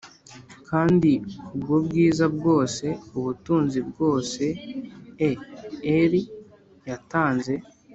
[0.69, 1.11] kandi
[1.53, 2.85] ubwo bwiza bwose,
[3.17, 4.43] ubutunzi bwose
[5.29, 6.13] e'er
[6.89, 7.53] yatanze,